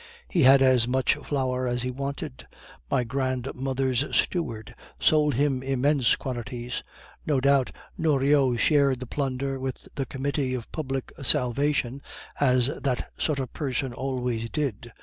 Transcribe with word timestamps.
He 0.27 0.41
had 0.41 0.63
as 0.63 0.87
much 0.87 1.13
flour 1.17 1.67
as 1.67 1.83
he 1.83 1.91
wanted. 1.91 2.47
My 2.89 3.03
grandmother's 3.03 4.03
steward 4.17 4.73
sold 4.99 5.35
him 5.35 5.61
immense 5.61 6.15
quantities. 6.15 6.81
No 7.23 7.39
doubt 7.39 7.71
Noriot 7.99 8.57
shared 8.59 8.99
the 8.99 9.05
plunder 9.05 9.59
with 9.59 9.87
the 9.93 10.07
Committee 10.07 10.55
of 10.55 10.71
Public 10.71 11.11
Salvation, 11.21 12.01
as 12.39 12.65
that 12.81 13.11
sort 13.15 13.37
of 13.37 13.53
person 13.53 13.93
always 13.93 14.49
did. 14.49 14.91